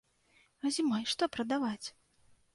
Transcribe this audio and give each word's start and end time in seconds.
А 0.63 0.71
зімой 0.77 1.05
што 1.13 1.29
прадаваць? 1.37 1.87